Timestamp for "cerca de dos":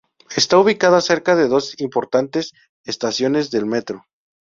0.99-1.79